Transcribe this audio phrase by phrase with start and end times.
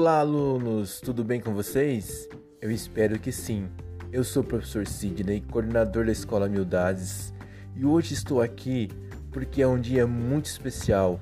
[0.00, 2.28] Olá, alunos, tudo bem com vocês?
[2.62, 3.68] Eu espero que sim.
[4.12, 7.34] Eu sou o professor Sidney, coordenador da Escola Humildades,
[7.74, 8.88] e hoje estou aqui
[9.32, 11.20] porque é um dia muito especial.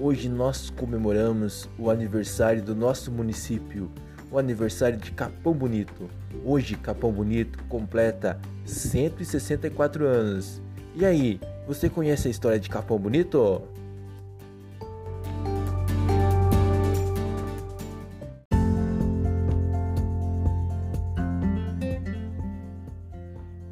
[0.00, 3.92] Hoje nós comemoramos o aniversário do nosso município,
[4.30, 6.08] o aniversário de Capão Bonito.
[6.42, 10.62] Hoje, Capão Bonito completa 164 anos.
[10.94, 13.60] E aí, você conhece a história de Capão Bonito?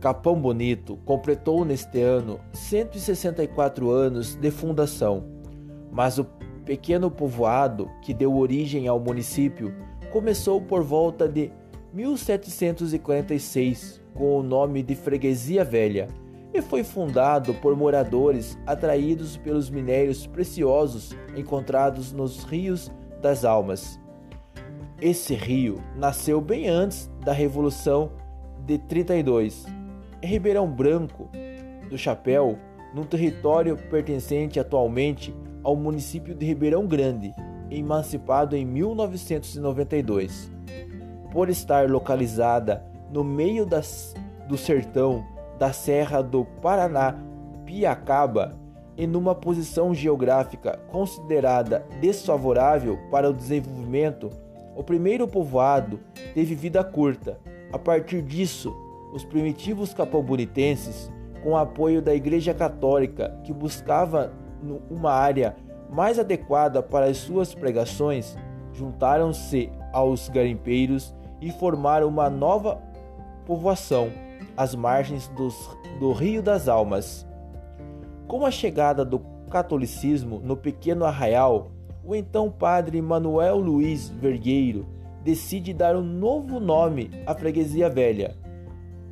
[0.03, 5.23] Capão Bonito completou neste ano 164 anos de fundação,
[5.93, 6.25] mas o
[6.65, 9.73] pequeno povoado que deu origem ao município
[10.11, 11.53] começou por volta de
[11.95, 16.09] 1746 com o nome de Freguesia Velha
[16.53, 24.01] e foi fundado por moradores atraídos pelos minérios preciosos encontrados nos rios das Almas.
[25.01, 28.11] Esse rio nasceu bem antes da Revolução
[28.67, 29.81] de 32
[30.23, 31.29] Ribeirão Branco
[31.91, 32.57] do Chapéu,
[32.95, 37.35] num território pertencente atualmente ao município de Ribeirão Grande,
[37.71, 40.51] emancipado em 1992.
[41.31, 44.15] Por estar localizada no meio das,
[44.49, 45.25] do sertão
[45.59, 47.17] da Serra do Paraná,
[47.65, 48.61] Piacaba,
[48.97, 54.31] e numa posição geográfica considerada desfavorável para o desenvolvimento,
[54.77, 55.99] o primeiro povoado
[56.35, 57.39] teve vida curta.
[57.73, 58.75] A partir disso,
[59.13, 64.33] os primitivos capobunitenses, com apoio da Igreja Católica, que buscava
[64.91, 65.57] uma área
[65.91, 68.37] mais adequada para as suas pregações,
[68.73, 72.81] juntaram-se aos garimpeiros e formaram uma nova
[73.45, 74.11] povoação
[74.57, 75.55] às margens dos,
[75.99, 77.27] do Rio das Almas.
[78.27, 79.19] Com a chegada do
[79.51, 81.73] catolicismo no pequeno arraial,
[82.05, 84.87] o então padre Manuel Luiz Vergueiro
[85.23, 88.37] decide dar um novo nome à freguesia velha,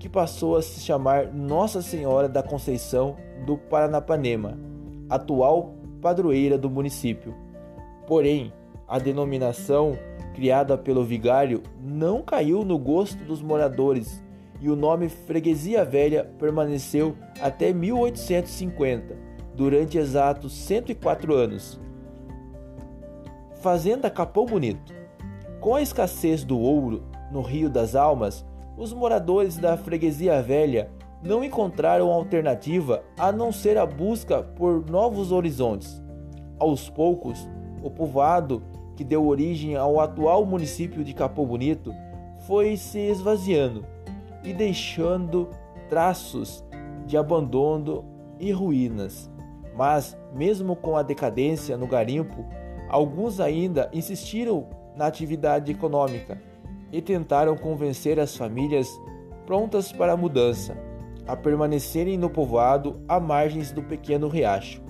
[0.00, 4.58] que passou a se chamar Nossa Senhora da Conceição do Paranapanema,
[5.10, 7.34] atual padroeira do município.
[8.06, 8.50] Porém,
[8.88, 9.96] a denominação
[10.34, 14.24] criada pelo vigário não caiu no gosto dos moradores
[14.58, 19.16] e o nome Freguesia Velha permaneceu até 1850,
[19.54, 21.78] durante exatos 104 anos.
[23.60, 24.94] Fazenda Capão Bonito.
[25.60, 28.46] Com a escassez do ouro no Rio das Almas,
[28.80, 30.90] os moradores da freguesia velha
[31.22, 36.02] não encontraram alternativa a não ser a busca por novos horizontes.
[36.58, 37.46] Aos poucos,
[37.82, 38.62] o povoado
[38.96, 41.92] que deu origem ao atual município de Capão Bonito
[42.46, 43.84] foi se esvaziando
[44.42, 45.50] e deixando
[45.90, 46.64] traços
[47.04, 48.02] de abandono
[48.38, 49.30] e ruínas.
[49.76, 52.46] Mas, mesmo com a decadência no garimpo,
[52.88, 56.49] alguns ainda insistiram na atividade econômica
[56.92, 58.88] e tentaram convencer as famílias
[59.46, 60.76] prontas para a mudança
[61.26, 64.82] a permanecerem no povoado à margens do pequeno riacho.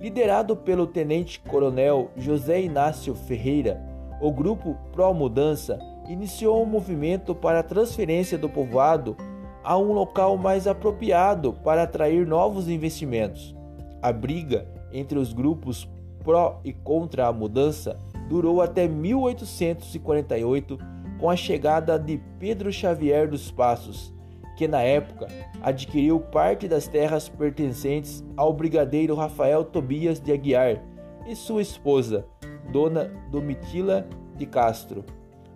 [0.00, 3.80] Liderado pelo tenente-coronel José Inácio Ferreira,
[4.20, 9.16] o grupo Pró Mudança iniciou um movimento para a transferência do povoado
[9.62, 13.54] a um local mais apropriado para atrair novos investimentos.
[14.02, 15.88] A briga entre os grupos
[16.24, 17.96] pró e contra a mudança
[18.28, 20.78] durou até 1848
[21.20, 24.12] com a chegada de Pedro Xavier dos Passos,
[24.56, 25.28] que na época
[25.62, 30.82] adquiriu parte das terras pertencentes ao brigadeiro Rafael Tobias de Aguiar
[31.26, 32.26] e sua esposa,
[32.72, 35.04] Dona Domitila de Castro,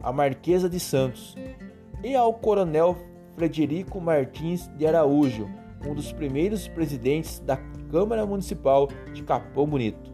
[0.03, 1.35] a Marquesa de Santos,
[2.03, 2.95] e ao coronel
[3.35, 5.49] Frederico Martins de Araújo,
[5.89, 7.57] um dos primeiros presidentes da
[7.91, 10.13] Câmara Municipal de Capão Bonito.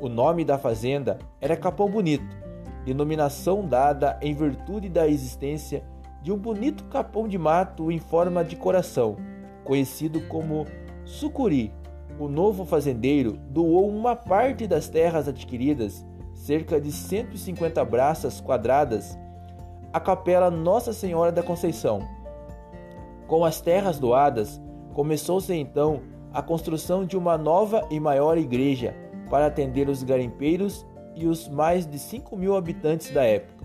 [0.00, 2.43] O nome da fazenda era Capão Bonito
[2.84, 5.82] denominação dada em virtude da existência
[6.22, 9.16] de um bonito capão de mato em forma de coração,
[9.64, 10.66] conhecido como
[11.04, 11.72] sucuri.
[12.18, 19.18] O novo fazendeiro doou uma parte das terras adquiridas, cerca de 150 braças quadradas,
[19.92, 22.00] à capela Nossa Senhora da Conceição.
[23.26, 24.60] Com as terras doadas,
[24.92, 26.02] começou-se então
[26.32, 28.94] a construção de uma nova e maior igreja
[29.30, 33.64] para atender os garimpeiros e os mais de 5 mil habitantes da época.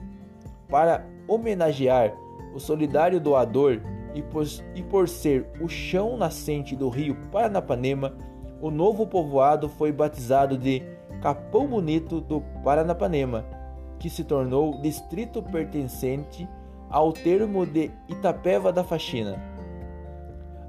[0.70, 2.14] Para homenagear
[2.54, 3.82] o solidário doador
[4.14, 8.14] e por, e por ser o chão nascente do rio Paranapanema,
[8.62, 10.84] o novo povoado foi batizado de
[11.22, 13.46] Capão Bonito do Paranapanema,
[13.98, 16.48] que se tornou distrito pertencente
[16.90, 19.42] ao termo de Itapeva da Faxina.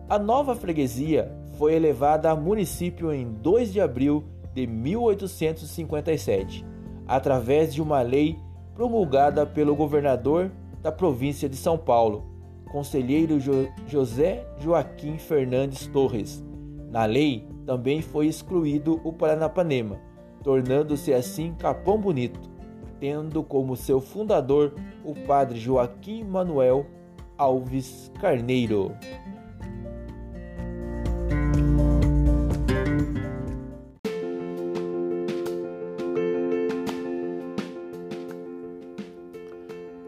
[0.08, 6.69] A nova freguesia foi elevada a município em 2 de abril de 1857
[7.10, 8.38] através de uma lei
[8.72, 10.48] promulgada pelo governador
[10.80, 12.24] da província de São Paulo,
[12.70, 16.40] conselheiro jo José Joaquim Fernandes Torres.
[16.88, 19.98] Na lei também foi excluído o Paranapanema,
[20.44, 22.40] tornando-se assim Capão Bonito,
[23.00, 24.72] tendo como seu fundador
[25.04, 26.86] o padre Joaquim Manuel
[27.36, 28.92] Alves Carneiro.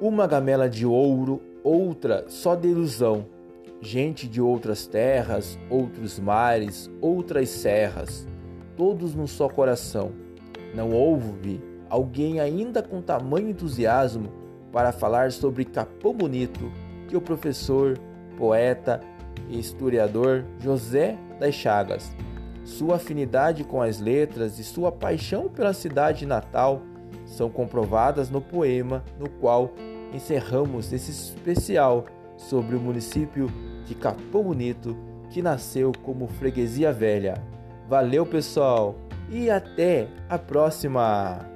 [0.03, 3.25] Uma gamela de ouro, outra só de ilusão.
[3.81, 8.27] Gente de outras terras, outros mares, outras serras,
[8.77, 10.11] todos num só coração.
[10.75, 14.29] Não houve alguém ainda com tamanho entusiasmo
[14.73, 16.73] para falar sobre Capão Bonito
[17.07, 17.97] que o professor,
[18.37, 19.01] poeta
[19.49, 22.13] e historiador José das Chagas.
[22.65, 26.83] Sua afinidade com as letras e sua paixão pela cidade natal
[27.25, 29.71] são comprovadas no poema no qual
[30.12, 32.06] encerramos esse especial
[32.37, 33.49] sobre o município
[33.87, 34.97] de Capão Bonito,
[35.31, 37.35] que nasceu como freguesia velha.
[37.88, 38.94] Valeu, pessoal,
[39.31, 41.52] e até a próxima!